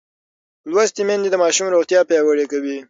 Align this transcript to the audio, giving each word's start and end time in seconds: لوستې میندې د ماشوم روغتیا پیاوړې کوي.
لوستې 0.71 1.01
میندې 1.07 1.29
د 1.31 1.35
ماشوم 1.43 1.67
روغتیا 1.73 1.99
پیاوړې 2.09 2.45
کوي. 2.51 2.77